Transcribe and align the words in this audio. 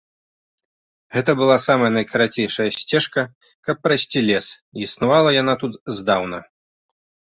Гэта 1.17 1.31
была 1.41 1.57
самая 1.65 1.89
найкарацейшая 1.97 2.67
сцежка, 2.77 3.21
каб 3.69 3.75
прайсці 3.85 4.19
лес, 4.31 4.47
і 4.79 4.85
існавала 4.87 5.29
яна 5.41 5.53
тут 5.65 5.73
здаўна. 5.99 6.39